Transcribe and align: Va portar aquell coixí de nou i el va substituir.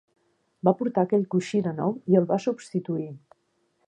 Va 0.67 0.71
portar 0.77 1.03
aquell 1.07 1.27
coixí 1.35 1.61
de 1.67 1.73
nou 1.81 1.93
i 2.13 2.17
el 2.21 2.25
va 2.33 2.39
substituir. 2.47 3.07